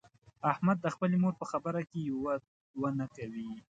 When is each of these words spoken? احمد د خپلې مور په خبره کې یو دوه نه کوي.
احمد 0.51 0.77
د 0.81 0.87
خپلې 0.95 1.15
مور 1.21 1.33
په 1.41 1.45
خبره 1.51 1.81
کې 1.89 1.99
یو 2.09 2.19
دوه 2.73 2.89
نه 2.99 3.05
کوي. 3.15 3.47